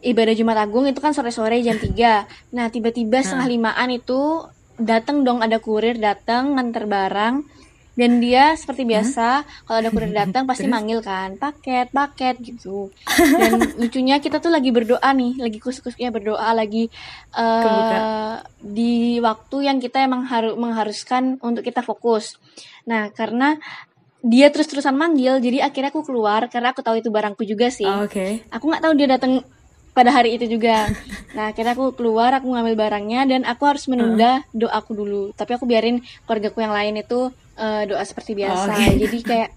ibadah 0.00 0.32
Jumat 0.32 0.60
Agung 0.60 0.84
itu 0.84 1.00
kan 1.00 1.12
sore-sore 1.12 1.60
jam 1.60 1.76
3 1.76 2.52
Nah 2.56 2.68
tiba-tiba 2.68 3.20
setengah 3.20 3.48
limaan 3.48 3.88
itu 3.92 4.44
datang 4.76 5.24
dong 5.24 5.40
ada 5.40 5.60
kurir 5.60 5.96
datang 5.96 6.56
nganter 6.56 6.88
barang 6.88 7.44
dan 8.00 8.16
dia 8.16 8.56
seperti 8.56 8.88
biasa 8.88 9.44
kalau 9.68 9.84
ada 9.84 9.92
kurir 9.92 10.08
datang 10.08 10.48
pasti 10.48 10.64
manggil 10.64 11.04
kan 11.04 11.36
paket 11.36 11.92
paket 11.92 12.40
gitu. 12.40 12.88
Dan 13.04 13.60
lucunya 13.80 14.16
kita 14.24 14.40
tuh 14.40 14.48
lagi 14.48 14.72
berdoa 14.72 15.04
nih 15.12 15.36
lagi 15.36 15.60
kus-kusnya 15.60 16.08
berdoa 16.08 16.56
lagi 16.56 16.88
Kebuka. 17.28 18.00
di 18.64 19.20
waktu 19.20 19.56
yang 19.68 19.76
kita 19.84 20.00
emang 20.00 20.24
harus 20.24 20.56
mengharuskan 20.56 21.36
untuk 21.44 21.60
kita 21.60 21.84
fokus. 21.84 22.40
Nah 22.88 23.12
karena 23.12 23.60
dia 24.24 24.48
terus-terusan 24.48 24.96
manggil 24.96 25.36
jadi 25.40 25.68
akhirnya 25.68 25.92
aku 25.92 26.00
keluar 26.04 26.48
karena 26.48 26.72
aku 26.72 26.80
tahu 26.80 27.04
itu 27.04 27.12
barangku 27.12 27.44
juga 27.44 27.68
sih. 27.68 27.84
Oh, 27.84 28.08
Oke. 28.08 28.48
aku 28.48 28.64
nggak 28.64 28.80
tahu 28.80 28.92
dia 28.96 29.08
datang 29.12 29.44
pada 29.92 30.08
hari 30.08 30.40
itu 30.40 30.48
juga. 30.48 30.88
Nah 31.30 31.54
akhirnya 31.54 31.78
aku 31.78 31.94
keluar 31.94 32.34
aku 32.34 32.50
ngambil 32.50 32.74
barangnya 32.74 33.22
dan 33.22 33.46
aku 33.46 33.62
harus 33.62 33.86
menunda 33.86 34.42
doaku 34.50 34.98
dulu. 34.98 35.22
Tapi 35.30 35.54
aku 35.54 35.62
biarin 35.62 36.02
keluargaku 36.26 36.58
yang 36.58 36.74
lain 36.74 36.98
itu 36.98 37.30
eh, 37.60 37.82
doa 37.84 38.02
seperti 38.02 38.32
biasa 38.34 38.70
oke. 38.70 38.86
jadi 38.98 39.18
kayak 39.20 39.50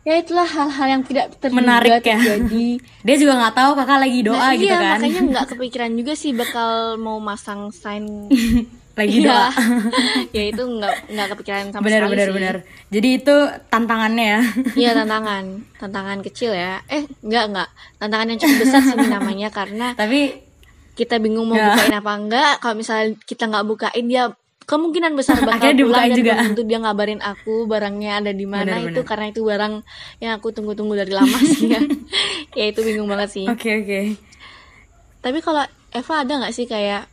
ya 0.00 0.14
itulah 0.16 0.46
hal-hal 0.46 0.86
yang 0.88 1.02
tidak 1.02 1.36
terduga 1.36 1.60
Menarik 1.60 2.00
ya. 2.00 2.16
terjadi 2.16 2.68
Dia 3.06 3.16
juga 3.18 3.32
nggak 3.36 3.54
tahu 3.54 3.70
kakak 3.74 3.98
lagi 4.00 4.20
doa 4.22 4.40
nah, 4.40 4.52
gitu 4.54 4.64
iya 4.66 4.78
kan. 4.78 4.96
makanya 4.96 5.20
nggak 5.28 5.46
kepikiran 5.52 5.90
juga 5.92 6.12
sih 6.14 6.32
bakal 6.32 6.70
mau 6.96 7.18
masang 7.18 7.68
sign 7.70 8.04
lagi 8.98 9.22
Iya. 9.22 9.30
doa. 9.30 9.50
ya 10.32 10.42
itu 10.44 10.58
nggak 10.58 10.94
nggak 11.06 11.26
kepikiran 11.30 11.70
sama 11.70 11.84
benar 11.84 12.00
sekali 12.00 12.10
benar 12.10 12.26
sih. 12.26 12.34
benar. 12.34 12.56
Jadi 12.88 13.08
itu 13.14 13.34
tantangannya 13.68 14.26
ya. 14.26 14.40
Iya 14.74 14.90
tantangan, 14.96 15.44
tantangan 15.78 16.18
kecil 16.20 16.50
ya. 16.50 16.82
Eh 16.88 17.06
enggak 17.22 17.44
enggak, 17.46 17.68
tantangan 17.94 18.26
yang 18.26 18.38
cukup 18.40 18.56
besar 18.58 18.80
sih 18.82 18.98
namanya 18.98 19.48
karena 19.50 19.94
tapi 19.94 20.42
kita 20.94 21.22
bingung 21.22 21.46
mau 21.46 21.54
Ya. 21.54 21.70
bukain 21.70 21.94
apa 21.94 22.12
enggak. 22.16 22.52
Kalau 22.58 22.74
misalnya 22.74 23.06
kita 23.22 23.46
nggak 23.46 23.66
bukain 23.66 24.04
dia 24.04 24.24
kemungkinan 24.68 25.16
besar 25.16 25.40
bakal 25.48 25.72
pulang 25.72 26.12
dan 26.12 26.16
juga. 26.20 26.32
belum 26.36 26.46
tentu 26.52 26.62
dia 26.68 26.78
ngabarin 26.84 27.20
aku 27.24 27.64
barangnya 27.64 28.20
ada 28.20 28.32
di 28.36 28.44
mana 28.44 28.84
itu 28.84 29.00
benar. 29.00 29.08
karena 29.08 29.26
itu 29.32 29.40
barang 29.40 29.74
yang 30.20 30.32
aku 30.36 30.52
tunggu-tunggu 30.52 30.92
dari 30.92 31.12
lama 31.16 31.38
sih 31.40 31.72
ya. 31.72 31.80
ya 32.58 32.64
itu 32.68 32.84
bingung 32.84 33.08
banget 33.08 33.32
sih. 33.32 33.44
oke 33.48 33.64
oke. 33.64 34.00
Tapi 35.24 35.38
kalau 35.40 35.64
Eva 35.88 36.14
ada 36.20 36.32
nggak 36.44 36.54
sih 36.54 36.68
kayak 36.68 37.08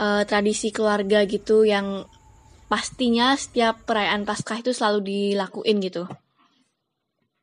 eh, 0.00 0.22
tradisi 0.24 0.72
keluarga 0.72 1.28
gitu 1.28 1.68
yang 1.68 2.08
pastinya 2.72 3.36
setiap 3.36 3.84
perayaan 3.84 4.24
Paskah 4.24 4.64
itu 4.64 4.72
selalu 4.72 5.04
dilakuin 5.04 5.84
gitu? 5.84 6.08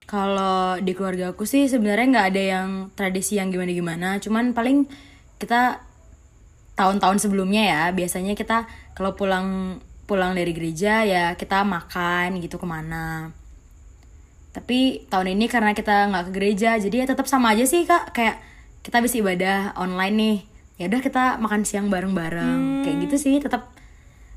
Kalau 0.08 0.80
di 0.80 0.96
keluarga 0.96 1.36
aku 1.36 1.44
sih 1.44 1.68
sebenarnya 1.68 2.08
nggak 2.10 2.28
ada 2.32 2.44
yang 2.58 2.70
tradisi 2.96 3.36
yang 3.38 3.52
gimana-gimana, 3.52 4.24
cuman 4.24 4.56
paling 4.56 4.88
kita 5.36 5.84
tahun-tahun 6.80 7.18
sebelumnya 7.20 7.64
ya 7.68 7.84
biasanya 7.92 8.38
kita 8.38 8.70
kalau 8.98 9.14
pulang 9.14 9.78
pulang 10.10 10.34
dari 10.34 10.58
gereja 10.58 11.06
ya 11.06 11.38
kita 11.38 11.62
makan 11.62 12.42
gitu 12.42 12.58
ke 12.58 12.66
mana. 12.66 13.30
Tapi 14.58 15.06
tahun 15.06 15.38
ini 15.38 15.46
karena 15.46 15.78
kita 15.78 16.10
nggak 16.10 16.24
ke 16.28 16.32
gereja, 16.34 16.82
jadi 16.82 17.06
ya 17.06 17.14
tetap 17.14 17.30
sama 17.30 17.54
aja 17.54 17.62
sih 17.70 17.86
kak. 17.86 18.10
Kayak 18.10 18.42
kita 18.82 18.98
habis 18.98 19.14
ibadah 19.14 19.78
online 19.78 20.16
nih, 20.18 20.38
ya 20.82 20.86
udah 20.90 21.02
kita 21.06 21.24
makan 21.38 21.62
siang 21.62 21.94
bareng-bareng, 21.94 22.82
kayak 22.82 22.98
gitu 23.06 23.16
sih. 23.22 23.36
Tetap 23.38 23.70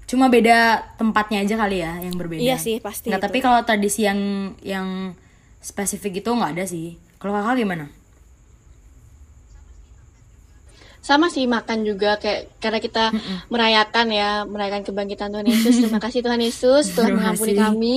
cuma 0.05 0.29
beda 0.29 0.93
tempatnya 1.01 1.41
aja 1.41 1.57
kali 1.57 1.81
ya 1.81 1.97
yang 2.05 2.21
berbeda. 2.21 2.43
Iya 2.43 2.61
sih, 2.61 2.85
pasti 2.85 3.09
Nggak, 3.09 3.23
itu. 3.23 3.27
tapi 3.31 3.39
kalau 3.41 3.65
tradisi 3.65 4.05
yang 4.05 4.53
yang 4.61 5.17
spesifik 5.65 6.21
itu 6.21 6.29
nggak 6.29 6.53
ada 6.61 6.65
sih. 6.69 7.01
Kalau 7.17 7.33
kakak 7.33 7.65
gimana? 7.65 7.89
Sama 11.01 11.33
sih 11.33 11.49
makan 11.49 11.83
juga 11.83 12.21
kayak 12.21 12.61
karena 12.61 12.79
kita 12.79 13.05
merayakan 13.49 14.07
ya 14.13 14.45
merayakan 14.45 14.85
kebangkitan 14.85 15.33
Tuhan 15.33 15.49
Yesus. 15.49 15.75
Terima 15.81 16.01
kasih 16.05 16.21
Tuhan 16.21 16.41
Yesus 16.41 16.85
telah 16.93 17.11
mengampuni 17.17 17.55
kami. 17.57 17.97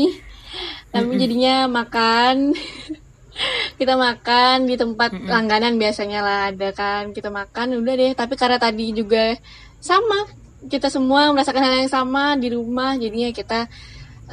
Kami 0.96 1.12
jadinya 1.20 1.68
makan. 1.68 2.36
Kita 3.82 3.98
makan 3.98 4.70
di 4.70 4.78
tempat 4.78 5.10
langganan 5.26 5.82
biasanya 5.82 6.22
lah 6.22 6.40
ada 6.54 6.70
kan 6.70 7.18
kita 7.18 7.34
makan 7.34 7.82
udah 7.82 7.94
deh. 7.98 8.14
Tapi 8.14 8.38
karena 8.38 8.62
tadi 8.62 8.94
juga 8.94 9.34
sama 9.82 10.30
kita 10.70 10.94
semua 10.94 11.34
merasakan 11.34 11.66
hal 11.66 11.74
yang 11.82 11.90
sama 11.90 12.38
di 12.38 12.54
rumah 12.54 12.94
jadinya 12.96 13.34
kita 13.34 13.66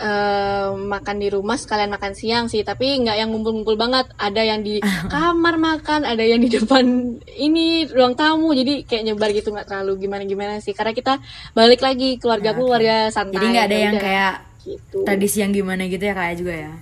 eh, 0.01 0.69
makan 0.73 1.17
di 1.21 1.29
rumah 1.29 1.61
sekalian 1.61 1.93
makan 1.93 2.17
siang 2.17 2.49
sih 2.49 2.65
tapi 2.65 2.97
nggak 3.05 3.17
yang 3.21 3.29
ngumpul-ngumpul 3.29 3.77
banget. 3.77 4.09
Ada 4.17 4.43
yang 4.43 4.65
di 4.65 4.81
kamar 5.13 5.61
makan 5.61 6.09
ada 6.09 6.25
yang 6.25 6.41
di 6.41 6.49
depan 6.49 6.85
ini 7.37 7.85
ruang 7.93 8.17
tamu. 8.17 8.57
Jadi 8.57 8.89
kayak 8.89 9.13
nyebar 9.13 9.31
gitu 9.37 9.53
nggak 9.53 9.69
terlalu 9.69 10.09
gimana 10.09 10.25
gimana 10.25 10.55
sih. 10.65 10.73
Karena 10.73 10.97
kita 10.97 11.21
balik 11.53 11.85
lagi 11.85 12.17
keluarga 12.17 12.57
keluarga 12.57 12.97
santai. 13.13 13.37
Jadi 13.37 13.47
nggak 13.53 13.67
ada 13.69 13.77
ya 13.77 13.83
yang 13.85 13.95
udah, 13.95 14.03
kayak 14.03 14.35
gitu. 14.65 14.99
tradisi 15.05 15.39
yang 15.45 15.53
gimana 15.53 15.83
gitu 15.87 16.03
ya 16.03 16.15
kayak 16.17 16.35
juga 16.41 16.55
ya. 16.57 16.73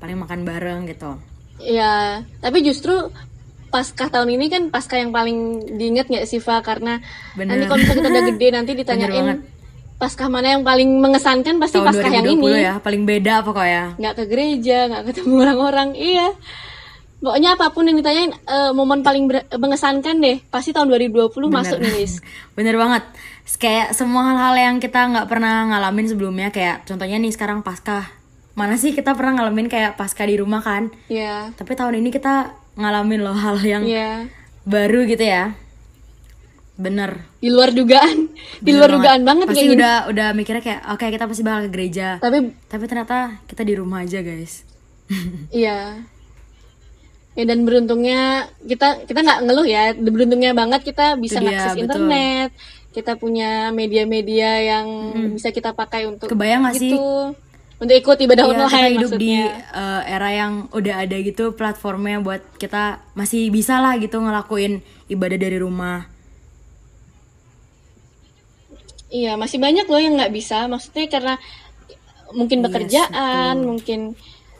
Paling 0.00 0.18
makan 0.18 0.40
bareng 0.42 0.80
gitu. 0.88 1.12
ya 1.54 2.18
tapi 2.42 2.66
justru 2.66 3.14
Paskah 3.74 4.06
tahun 4.06 4.38
ini 4.38 4.46
kan 4.46 4.62
Paskah 4.70 5.02
yang 5.02 5.10
paling 5.10 5.66
diinget 5.74 6.06
nggak 6.06 6.30
sih 6.30 6.38
Fa? 6.38 6.62
Karena 6.62 7.02
Bener. 7.34 7.58
nanti 7.58 7.64
kalau 7.66 7.78
misalnya 7.82 7.98
kita 7.98 8.10
udah 8.14 8.24
gede 8.30 8.48
nanti 8.54 8.72
ditanyain 8.78 9.26
Paskah 10.04 10.28
mana 10.28 10.52
yang 10.52 10.62
paling 10.62 11.00
mengesankan 11.00 11.56
pasti 11.56 11.80
Tahun 11.80 11.88
Paskah 11.88 12.12
yang 12.12 12.24
2020 12.28 12.44
ini 12.44 12.60
ya, 12.60 12.74
paling 12.76 13.02
beda 13.08 13.40
pokoknya. 13.40 13.96
nggak 13.96 14.14
ke 14.20 14.24
gereja 14.28 14.78
nggak 14.92 15.02
ketemu 15.08 15.34
orang-orang 15.48 15.88
iya 15.96 16.28
pokoknya 17.24 17.56
apa 17.56 17.72
pun 17.72 17.88
yang 17.88 17.96
ditanyain 17.96 18.36
eh, 18.36 18.72
momen 18.76 19.00
paling 19.00 19.24
mengesankan 19.56 20.20
deh 20.20 20.44
pasti 20.52 20.76
tahun 20.76 20.92
2020 20.92 21.32
masuk 21.48 21.80
nih 21.80 21.92
Liz 21.96 22.20
Bener 22.60 22.76
banget. 22.76 23.00
Kayak 23.56 23.96
semua 23.96 24.28
hal-hal 24.28 24.54
yang 24.56 24.76
kita 24.76 25.08
nggak 25.08 25.26
pernah 25.28 25.68
ngalamin 25.72 26.04
sebelumnya 26.04 26.48
kayak 26.52 26.84
contohnya 26.84 27.16
nih 27.16 27.32
sekarang 27.32 27.64
Paskah. 27.64 28.12
Mana 28.54 28.76
sih 28.76 28.92
kita 28.92 29.16
pernah 29.16 29.40
ngalamin 29.40 29.72
kayak 29.72 29.96
Paskah 29.96 30.28
di 30.28 30.36
rumah 30.36 30.60
kan? 30.60 30.92
ya 31.08 31.48
Tapi 31.56 31.72
tahun 31.72 32.04
ini 32.04 32.12
kita 32.12 32.52
ngalamin 32.76 33.20
loh 33.24 33.36
hal 33.36 33.56
yang 33.64 33.82
ya 33.88 34.28
baru 34.68 35.08
gitu 35.08 35.24
ya. 35.24 35.56
Bener. 36.74 37.22
di 37.38 37.54
luar 37.54 37.70
dugaan 37.70 38.34
di 38.58 38.74
luar 38.74 38.90
dugaan 38.90 39.22
banget 39.22 39.46
Pasti 39.46 39.62
kayak 39.62 39.70
gini 39.70 39.78
udah 39.78 39.96
udah 40.10 40.28
mikirnya 40.34 40.62
kayak 40.62 40.80
oke 40.90 41.06
kita 41.06 41.24
pasti 41.30 41.42
bakal 41.46 41.60
ke 41.66 41.70
gereja. 41.70 42.08
tapi 42.18 42.50
Tapi 42.66 42.84
ternyata 42.90 43.18
kita 43.46 43.62
di 43.62 43.74
rumah 43.78 44.02
aja 44.02 44.18
guys. 44.26 44.66
Iya. 45.54 46.02
Ya 47.34 47.44
dan 47.50 47.66
beruntungnya 47.66 48.46
kita 48.62 49.06
kita 49.06 49.22
nggak 49.22 49.40
ngeluh 49.46 49.66
ya. 49.66 49.94
Beruntungnya 49.94 50.50
banget 50.54 50.82
kita 50.82 51.14
bisa 51.14 51.38
dia, 51.38 51.46
mengakses 51.46 51.74
betul. 51.78 51.82
internet. 51.86 52.50
Kita 52.94 53.12
punya 53.18 53.74
media-media 53.74 54.50
yang 54.62 54.86
bisa 55.34 55.50
kita 55.50 55.74
pakai 55.74 56.06
untuk 56.06 56.30
Kebayang 56.30 56.62
gak 56.70 56.78
sih? 56.78 56.94
Untuk 56.94 57.90
ikut 57.90 58.18
ibadah 58.22 58.46
Iya, 58.46 58.50
kita 58.54 58.64
online 58.70 58.94
hidup 58.94 59.12
di 59.18 59.34
uh, 59.34 60.02
era 60.06 60.30
yang 60.30 60.70
udah 60.70 61.02
ada 61.02 61.16
gitu 61.18 61.58
platformnya 61.58 62.22
buat 62.22 62.38
kita 62.54 63.02
masih 63.18 63.50
bisa 63.50 63.82
lah 63.82 63.98
gitu 63.98 64.22
ngelakuin 64.22 64.78
ibadah 65.10 65.34
dari 65.34 65.58
rumah. 65.58 66.13
Iya, 69.14 69.38
masih 69.38 69.58
banyak 69.62 69.86
loh 69.86 70.00
yang 70.02 70.14
nggak 70.18 70.34
bisa. 70.34 70.66
Maksudnya 70.66 71.06
karena 71.06 71.34
mungkin 72.34 72.58
Yes, 72.60 72.66
pekerjaan, 72.66 73.54
mungkin 73.62 74.00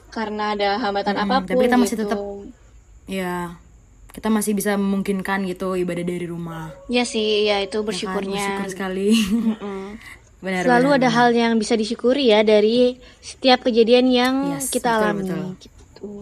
karena 0.09 0.55
ada 0.55 0.79
hambatan 0.79 1.19
Mm-mm, 1.19 1.25
apa 1.27 1.35
pun 1.43 1.47
tapi 1.51 1.63
kita 1.67 1.75
masih 1.75 1.95
gitu. 1.99 2.07
tetap 2.07 2.19
Ya, 3.05 3.59
kita 4.09 4.31
masih 4.31 4.55
bisa 4.55 4.79
memungkinkan 4.79 5.45
gitu 5.45 5.75
ibadah 5.75 6.01
dari 6.01 6.25
rumah. 6.25 6.71
Ya 6.87 7.03
sih, 7.03 7.45
ya 7.45 7.59
itu 7.61 7.77
Kan, 7.77 7.85
bersyukurnya. 7.85 8.33
bersyukur 8.33 8.67
sekali. 8.71 9.09
benar. 10.45 10.63
Selalu 10.65 10.87
benar, 10.87 10.97
ada 10.97 11.09
benar. 11.09 11.17
hal 11.19 11.29
yang 11.35 11.53
bisa 11.59 11.75
disyukuri 11.75 12.31
ya 12.31 12.41
dari 12.41 12.95
setiap 13.19 13.59
kejadian 13.61 14.07
yang 14.09 14.35
Yes, 14.55 14.71
kita 14.71 14.89
betul, 14.89 15.03
alami 15.03 15.21
betul. 15.21 15.41
gitu. 15.59 16.13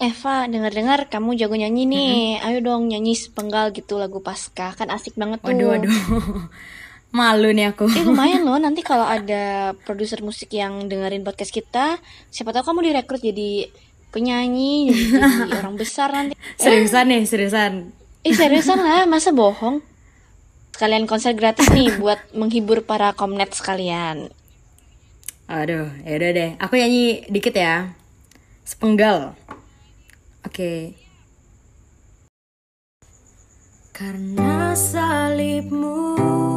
Eva, 0.00 0.36
dengar-dengar 0.44 1.06
kamu 1.08 1.38
jago 1.38 1.54
nyanyi 1.54 1.82
nih. 1.86 2.14
Ayo 2.42 2.58
dong 2.60 2.90
nyanyi 2.90 3.14
sepenggal 3.14 3.70
gitu 3.72 3.96
lagu 3.96 4.20
Paskah. 4.20 4.74
Kan 4.74 4.88
asik 4.88 5.14
banget 5.16 5.40
tuh. 5.40 5.52
Waduh, 5.52 5.68
waduh. 5.72 5.94
Malu 7.14 7.54
nih 7.54 7.70
aku. 7.70 7.86
Eh 7.94 8.02
lumayan 8.02 8.42
loh 8.42 8.58
nanti 8.66 8.82
kalau 8.82 9.06
ada 9.06 9.70
produser 9.86 10.18
musik 10.18 10.50
yang 10.50 10.90
dengerin 10.90 11.22
podcast 11.22 11.54
kita, 11.54 12.02
siapa 12.34 12.50
tahu 12.50 12.74
kamu 12.74 12.90
direkrut 12.90 13.22
jadi 13.22 13.70
penyanyi, 14.10 14.90
jadi, 14.90 15.22
jadi 15.22 15.52
orang 15.62 15.78
besar 15.78 16.10
nanti. 16.10 16.34
Seriusan 16.58 17.06
nih, 17.14 17.22
seriusan. 17.22 17.94
Eh 18.26 18.34
seriusan 18.34 18.82
lah, 18.82 19.06
masa 19.14 19.30
bohong? 19.30 19.78
Sekalian 20.74 21.06
konser 21.06 21.38
gratis 21.38 21.70
nih 21.70 22.02
buat 22.02 22.18
menghibur 22.34 22.82
para 22.82 23.14
komnet 23.14 23.54
sekalian. 23.54 24.34
Aduh, 25.46 25.86
ya 26.02 26.18
udah 26.18 26.30
deh. 26.34 26.50
Aku 26.58 26.74
nyanyi 26.74 27.30
dikit 27.30 27.54
ya. 27.54 27.94
Sepenggal. 28.66 29.38
Oke. 30.42 30.98
Karena 33.94 34.74
salibmu 34.74 36.53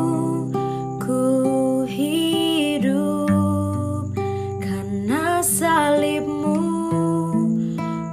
salibmu 5.48 6.60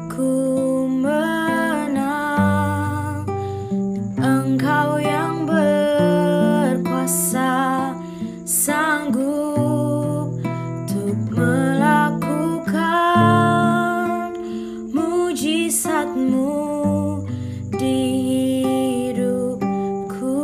ku 0.07 0.87
menang 0.87 2.07
Engkau 4.23 5.03
yang 5.03 5.43
berkuasa 5.43 6.79
sanggup 8.47 10.31
untuk 10.38 11.19
melakukan 11.35 12.79
mujizatmu 14.95 16.55
di 17.75 17.99
hidupku. 19.11 20.38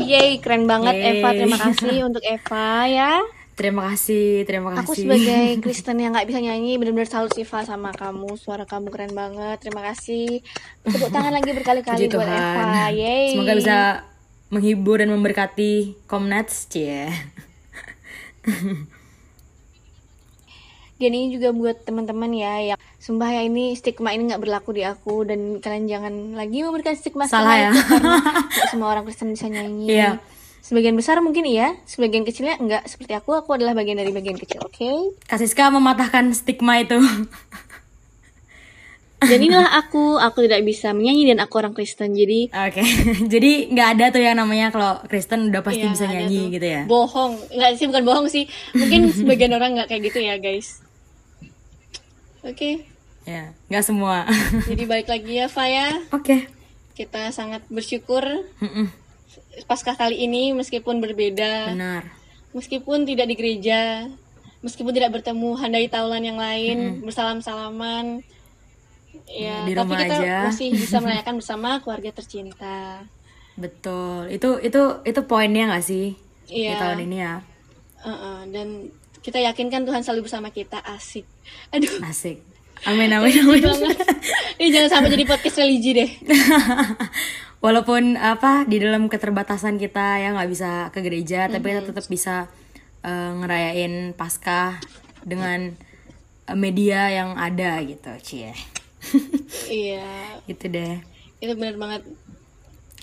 Yeay, 0.00 0.40
keren 0.40 0.64
banget 0.64 0.96
Yeay. 0.96 1.20
Eva. 1.20 1.36
Terima 1.36 1.60
kasih 1.60 2.08
untuk 2.08 2.24
Eva 2.24 2.88
ya. 2.88 3.20
Terima 3.56 3.88
kasih, 3.88 4.44
terima 4.44 4.68
kasih. 4.76 4.84
Aku 4.84 4.92
sebagai 4.92 5.56
Kristen 5.64 5.96
yang 5.96 6.12
nggak 6.12 6.28
bisa 6.28 6.44
nyanyi 6.44 6.76
benar-benar 6.76 7.08
salut 7.08 7.32
Siva 7.32 7.64
sama 7.64 7.88
kamu. 7.96 8.36
Suara 8.36 8.68
kamu 8.68 8.92
keren 8.92 9.16
banget. 9.16 9.64
Terima 9.64 9.80
kasih. 9.80 10.44
Tepuk 10.84 11.08
tangan 11.08 11.32
lagi 11.32 11.56
berkali-kali 11.56 12.04
buat 12.04 12.20
Tuhan. 12.20 12.28
Eva. 12.36 12.92
Yeay. 12.92 13.32
Semoga 13.32 13.56
bisa 13.56 13.78
menghibur 14.52 15.00
dan 15.00 15.08
memberkati 15.08 16.04
Komnats, 16.04 16.68
cie. 16.68 17.08
Dan 20.96 21.12
ini 21.12 21.28
juga 21.36 21.52
buat 21.52 21.84
teman-teman 21.84 22.32
ya 22.32 22.72
yang 22.72 22.78
sumpah 22.96 23.28
ya 23.28 23.44
ini 23.44 23.76
stigma 23.76 24.16
ini 24.16 24.32
nggak 24.32 24.40
berlaku 24.40 24.72
di 24.72 24.80
aku 24.80 25.28
dan 25.28 25.60
kalian 25.60 25.84
jangan 25.92 26.14
lagi 26.32 26.64
memberikan 26.64 26.96
stigma 26.96 27.28
Salah 27.28 27.68
ya. 27.68 27.70
karena 27.76 28.16
semua 28.72 28.96
orang 28.96 29.04
Kristen 29.04 29.36
bisa 29.36 29.44
nyanyi. 29.52 29.92
Iya. 29.92 30.16
Sebagian 30.66 30.98
besar 30.98 31.22
mungkin 31.22 31.46
iya, 31.46 31.78
sebagian 31.86 32.26
kecilnya 32.26 32.58
enggak. 32.58 32.82
Seperti 32.84 33.14
aku, 33.14 33.30
aku 33.32 33.54
adalah 33.54 33.70
bagian 33.72 33.94
dari 33.94 34.10
bagian 34.10 34.34
kecil, 34.34 34.58
oke? 34.60 35.14
Kasiska 35.22 35.70
mematahkan 35.70 36.34
stigma 36.34 36.82
itu. 36.82 36.98
Dan 39.16 39.40
inilah 39.40 39.72
aku, 39.74 40.18
aku 40.18 40.44
tidak 40.44 40.60
bisa 40.62 40.92
menyanyi 40.92 41.32
dan 41.32 41.40
aku 41.40 41.56
orang 41.56 41.72
Kristen. 41.72 42.12
Jadi 42.12 42.52
Oke, 42.52 42.84
jadi 43.32 43.72
nggak 43.72 43.88
ada 43.96 44.04
tuh 44.10 44.20
yang 44.20 44.36
namanya 44.36 44.68
kalau 44.68 45.00
Kristen 45.04 45.48
udah 45.48 45.62
pasti 45.62 45.80
Iya, 45.80 45.88
bisa 45.88 46.04
nyanyi 46.04 46.38
tuh. 46.38 46.52
gitu 46.52 46.66
ya. 46.68 46.82
bohong. 46.84 47.32
Enggak 47.48 47.70
sih, 47.74 47.86
bukan 47.88 48.04
bohong 48.04 48.26
sih. 48.28 48.44
Mungkin 48.72 49.00
sebagian 49.16 49.52
orang 49.52 49.72
nggak 49.72 49.88
kayak 49.88 50.02
gitu 50.04 50.18
ya, 50.20 50.36
guys. 50.36 50.82
Oke, 52.42 52.84
Ya, 53.22 53.50
nggak 53.66 53.82
semua. 53.82 54.22
jadi 54.66 54.82
balik 54.84 55.08
lagi 55.08 55.32
ya, 55.34 55.46
Faya. 55.48 55.96
Oke. 56.10 56.46
Kita 56.92 57.28
sangat 57.30 57.66
bersyukur 57.66 58.22
Mm-mm, 58.56 58.86
Paskah 59.64 59.96
kali 59.96 60.20
ini 60.20 60.52
meskipun 60.52 61.00
berbeda, 61.00 61.72
Benar. 61.72 62.04
meskipun 62.52 63.02
tidak 63.02 63.24
di 63.26 63.34
gereja, 63.34 64.04
meskipun 64.60 64.92
tidak 64.92 65.16
bertemu 65.16 65.56
handai 65.56 65.88
taulan 65.88 66.20
yang 66.20 66.36
lain, 66.36 67.00
bersalam-salaman. 67.00 68.20
Ya, 69.26 69.64
Di 69.64 69.72
tapi 69.72 69.90
rumah 69.90 69.98
kita 70.04 70.16
aja. 70.20 70.36
masih 70.44 70.68
bisa 70.70 71.00
merayakan 71.04 71.40
bersama 71.40 71.80
keluarga 71.80 72.12
tercinta. 72.12 73.02
Betul. 73.56 74.28
Itu 74.28 74.60
itu 74.60 75.00
itu 75.02 75.20
poinnya 75.24 75.72
nggak 75.72 75.82
sih 75.82 76.12
di 76.46 76.62
Iya. 76.62 76.76
tahun 76.78 77.08
ini 77.08 77.16
ya? 77.16 77.34
Uh-uh, 78.04 78.44
dan 78.52 78.92
kita 79.18 79.42
yakinkan 79.42 79.82
Tuhan 79.82 80.06
selalu 80.06 80.30
bersama 80.30 80.54
kita 80.54 80.78
asik 80.86 81.26
aduh 81.74 81.90
Asik. 82.06 82.38
Amin 82.86 83.10
amin 83.10 83.34
amin. 83.42 83.58
banget 83.58 83.98
ini 84.54 84.68
jangan 84.70 84.90
sampai 84.92 85.10
jadi 85.10 85.24
podcast 85.26 85.58
religi 85.58 85.90
deh 85.90 86.10
Walaupun 87.64 88.20
apa 88.20 88.68
di 88.68 88.78
dalam 88.78 89.08
keterbatasan 89.08 89.80
kita 89.80 90.20
ya 90.22 90.30
nggak 90.36 90.50
bisa 90.52 90.70
ke 90.92 91.00
gereja, 91.02 91.48
tapi 91.48 91.72
kita 91.72 91.82
tetap 91.88 92.06
bisa 92.06 92.46
eh, 93.02 93.30
ngerayain 93.42 94.12
Paskah 94.14 94.78
dengan 95.24 95.72
eh, 96.46 96.56
media 96.56 97.08
yang 97.10 97.34
ada 97.34 97.80
gitu, 97.82 98.12
cie. 98.22 98.52
iya 99.70 100.06
gitu 100.46 100.66
deh. 100.66 100.98
itu 101.38 101.52
benar 101.54 101.76
banget 101.78 102.02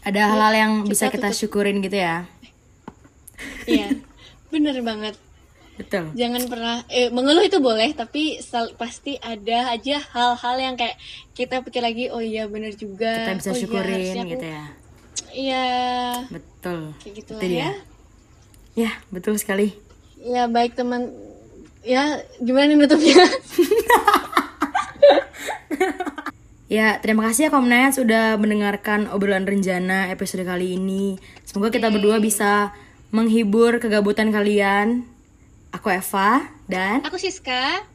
Ada 0.04 0.36
hal-hal 0.36 0.54
yang 0.58 0.72
kita 0.84 0.90
bisa 0.92 1.06
kita 1.14 1.30
syukurin 1.32 1.80
gitu 1.80 1.96
ya. 1.96 2.28
iya 3.70 3.88
bener 4.52 4.84
banget 4.84 5.16
Betul. 5.74 6.14
jangan 6.14 6.44
pernah 6.46 6.76
eh, 6.86 7.10
mengeluh 7.10 7.42
itu 7.42 7.58
boleh 7.58 7.92
tapi 7.92 8.38
sel- 8.40 8.74
pasti 8.74 9.18
ada 9.18 9.70
aja 9.70 9.98
hal-hal 10.08 10.56
yang 10.56 10.76
kayak 10.76 10.98
kita 11.32 11.60
pikir 11.60 11.82
lagi 11.82 12.08
oh 12.08 12.22
iya 12.22 12.46
bener 12.46 12.74
juga 12.74 13.10
Kita 13.26 13.34
bisa 13.36 13.50
oh, 13.50 13.54
iya, 13.54 13.60
syukurin 13.60 14.02
aku- 14.16 14.32
gitu 14.32 14.46
ya. 14.46 14.64
iya 15.34 15.66
Betul. 16.28 16.80
kayak 16.98 17.14
gitu 17.18 17.32
Itu 17.32 17.42
lah 17.42 17.50
ya 17.50 17.72
Ya, 18.74 18.90
betul 19.08 19.34
sekali. 19.36 19.74
ya 20.18 20.46
baik 20.46 20.74
teman 20.74 21.14
ya 21.82 22.02
gimana 22.38 22.66
nih 22.66 22.78
nutupnya 22.80 23.22
Ya, 26.68 26.98
terima 26.98 27.22
kasih 27.24 27.46
ya 27.46 27.50
Komnas 27.50 28.02
sudah 28.02 28.34
mendengarkan 28.34 29.06
obrolan 29.08 29.46
rencana 29.46 30.10
episode 30.10 30.42
kali 30.42 30.74
ini. 30.74 31.22
Semoga 31.46 31.70
kita 31.70 31.94
berdua 31.94 32.18
bisa 32.18 32.74
menghibur 33.10 33.78
kegabutan 33.78 34.34
kalian. 34.34 35.06
Aku 35.74 35.90
Eva 35.90 36.48
dan 36.70 37.02
aku 37.02 37.18
Siska 37.18 37.94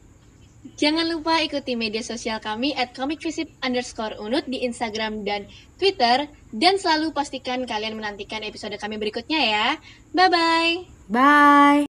Jangan 0.75 1.07
lupa 1.07 1.39
ikuti 1.39 1.75
media 1.75 2.03
sosial 2.03 2.39
kami 2.43 2.75
at 2.75 2.91
comicvisip 2.91 3.47
underscore 3.63 4.19
unut 4.19 4.47
di 4.47 4.63
Instagram 4.67 5.23
dan 5.23 5.47
Twitter. 5.79 6.27
Dan 6.51 6.75
selalu 6.75 7.15
pastikan 7.15 7.63
kalian 7.63 7.95
menantikan 7.95 8.43
episode 8.43 8.75
kami 8.75 8.99
berikutnya 8.99 9.39
ya. 9.39 9.67
Bye-bye. 10.11 11.07
bye. 11.07 11.88